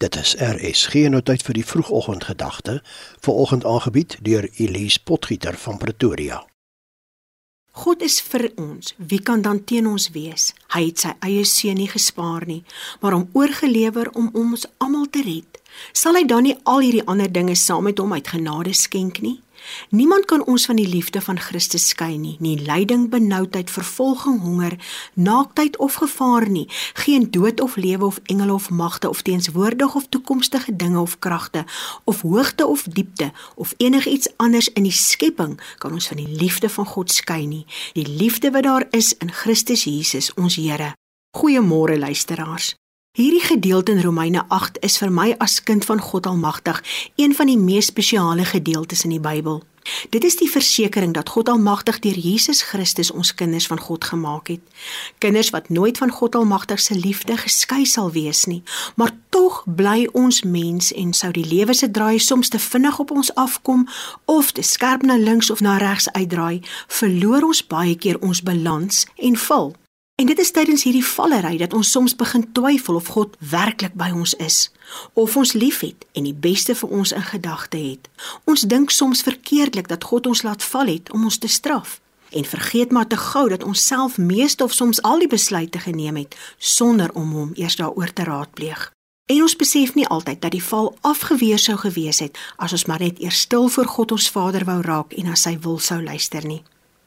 [0.00, 2.78] Dit is RSG nou tyd vir die vroegoggendgedagte,
[3.20, 6.38] vanoggend aangebied deur Elise Potgieter van Pretoria.
[7.84, 10.54] God is vir ons, wie kan dan teen ons wees?
[10.72, 12.62] Hy het sy eie seun nie gespaar nie,
[13.04, 15.60] maar hom oorgelewer om ons almal te red.
[15.92, 19.36] Sal hy dan nie al hierdie ander dinge saam met hom uit genade skenk nie?
[19.90, 24.76] Niemand kan ons van die liefde van Christus skei nie, nie lyding, benoudheid, vervolging, honger,
[25.14, 30.08] naaktheid of gevaar nie, geen dood of lewe of engele of magte of teenswoordige of
[30.08, 31.64] toekomstige dinge of kragte
[32.04, 36.68] of hoogte of diepte of enigiets anders in die skepping kan ons van die liefde
[36.68, 40.94] van God skei nie, die liefde wat daar is in Christus Jesus ons Here.
[41.36, 42.79] Goeiemôre luisteraars.
[43.10, 46.76] Hierdie gedeelte in Romeine 8 is vir my as kind van God Almagtig
[47.18, 49.64] een van die mees spesiale gedeeltes in die Bybel.
[50.14, 54.52] Dit is die versekering dat God Almagtig deur Jesus Christus ons kinders van God gemaak
[54.54, 54.62] het.
[55.18, 58.62] Kinders wat nooit van God Almagtig se liefde geskei sal wees nie,
[58.94, 63.10] maar tog bly ons mens en sou die lewe se draai soms te vinnig op
[63.10, 63.88] ons afkom
[64.30, 69.06] of te skerp na links of na regs uitdraai, verloor ons baie keer ons balans
[69.18, 69.72] en val.
[70.20, 74.10] En dit is tydens hierdie vallery dat ons soms begin twyfel of God werklik by
[74.12, 74.56] ons is,
[75.12, 78.10] of ons liefhet en die beste vir ons in gedagte het.
[78.44, 82.44] Ons dink soms verkeerdelik dat God ons laat val het om ons te straf en
[82.44, 86.36] vergeet maar te gou dat ons self meeste of soms al die besluite geneem het
[86.58, 88.90] sonder om hom eers daaroor te raadpleeg.
[89.32, 93.00] En ons besef nie altyd dat die val afgeweer sou gewees het as ons maar
[93.00, 96.44] net eers stil voor God ons Vader wou raak en na sy wil sou luister
[96.44, 96.60] nie.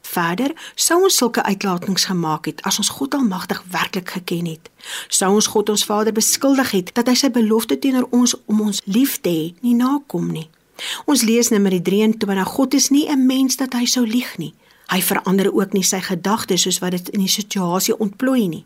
[0.04, 4.70] Verder sou ons sulke uitlatings gemaak het as ons God Almagtig werklik geken het.
[5.08, 8.82] Sou ons God ons Vader beskuldig het dat hy sy belofte teenoor ons om ons
[8.84, 10.50] lief te hê nie nakom nie.
[11.06, 14.54] Ons lees Numeri 23: God is nie 'n mens dat hy sou lieg nie.
[14.92, 18.64] Hy verander ook nie sy gedagtes soos wat dit in die situasie ontplooi nie.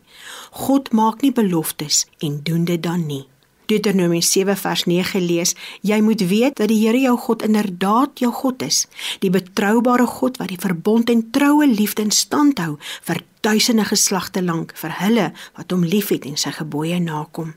[0.51, 3.27] God maak nie beloftes en doen dit dan nie.
[3.69, 8.31] Deuteronomium 7 vers 9 lees: Jy moet weet dat die Here jou God inderdaad jou
[8.33, 8.87] God is,
[9.21, 14.41] die betroubare God wat die verbond en troue liefde in stand hou vir duisende geslagte
[14.41, 17.53] lank vir hulle wat hom liefhet en sy gebooie nakom.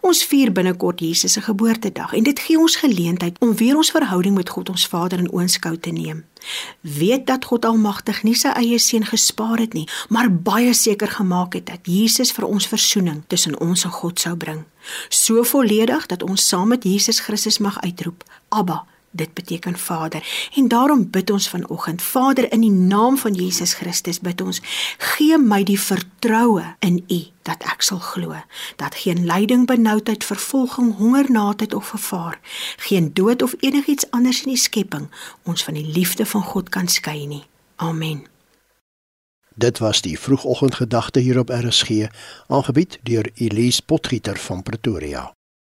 [0.00, 4.34] Ons vier binnekort Jesus se geboortedag en dit gee ons geleentheid om weer ons verhouding
[4.34, 6.24] met God ons Vader in oënskou te neem.
[6.80, 11.54] Weet dat God Almagtig nie sy eie seun gespaar het nie, maar baie seker gemaak
[11.58, 14.64] het dat Jesus vir ons verzoening tussen ons en God sou bring.
[15.08, 20.48] So volledig dat ons saam met Jesus Christus mag uitroep: Abba, Dit beteken Vader.
[20.54, 24.60] En daarom bid ons vanoggend, Vader, in die naam van Jesus Christus bid ons,
[24.98, 28.36] gee my die vertroue in U dat ek sal glo
[28.76, 32.38] dat geen lyding, benoudheid, vervolging, honger, naadheid of gevaar,
[32.76, 35.08] geen dood of enigiets anders in die skepping
[35.42, 37.44] ons van die liefde van God kan skei nie.
[37.76, 38.26] Amen.
[39.54, 42.06] Dit was die vroegoggendgedagte hier op RSG,
[42.46, 45.32] aangebied deur Elise Potgieter van Pretoria.